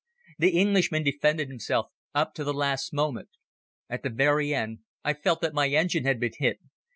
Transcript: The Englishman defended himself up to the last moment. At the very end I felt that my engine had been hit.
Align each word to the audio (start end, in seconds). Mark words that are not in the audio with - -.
The 0.39 0.57
Englishman 0.57 1.03
defended 1.03 1.49
himself 1.49 1.91
up 2.15 2.33
to 2.33 2.43
the 2.43 2.55
last 2.55 2.91
moment. 2.91 3.29
At 3.87 4.01
the 4.01 4.09
very 4.09 4.51
end 4.51 4.79
I 5.03 5.13
felt 5.13 5.41
that 5.41 5.53
my 5.53 5.67
engine 5.67 6.05
had 6.05 6.19
been 6.19 6.33
hit. 6.35 6.57